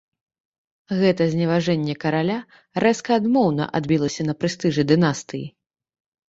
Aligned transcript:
Гэта 1.01 1.27
зневажэнне 1.33 1.95
караля 2.03 2.37
рэзка 2.85 3.11
адмоўна 3.21 3.69
адбілася 3.81 4.21
на 4.31 4.37
прэстыжы 4.41 4.83
дынастыі. 4.95 5.45